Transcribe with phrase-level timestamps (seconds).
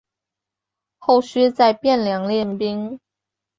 [0.97, 1.21] 后
[1.53, 2.99] 在汴梁练兵。